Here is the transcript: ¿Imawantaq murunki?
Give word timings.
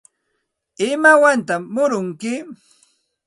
¿Imawantaq 0.89 1.61
murunki? 1.73 2.33